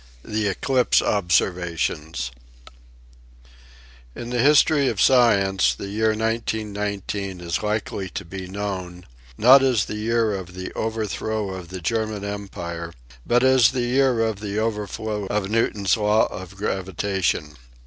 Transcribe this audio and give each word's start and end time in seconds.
THE 0.25 0.47
ECLIPSE 0.47 1.03
OBSERVATIONS 1.03 2.31
In 4.15 4.31
the 4.31 4.39
history 4.39 4.87
of 4.87 4.99
science 4.99 5.75
the 5.75 5.89
year 5.89 6.15
19 6.15 6.73
19 6.73 7.39
is 7.39 7.61
likely 7.61 8.09
to 8.09 8.25
be 8.25 8.47
known, 8.47 9.05
not 9.37 9.61
as 9.61 9.85
the 9.85 9.97
year 9.97 10.33
of 10.33 10.55
the 10.55 10.73
overthrow 10.73 11.51
of 11.51 11.67
the 11.67 11.81
German 11.81 12.23
Empire, 12.25 12.93
but 13.27 13.43
as 13.43 13.69
the 13.73 13.81
year 13.81 14.21
of 14.21 14.39
the 14.39 14.57
overthrow 14.57 15.27
of 15.27 15.51
Newton's 15.51 15.95
law 15.95 16.25
of 16.33 16.55
gravitation. 16.55 17.55